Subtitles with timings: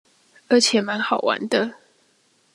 [0.47, 1.75] 而且滿好玩的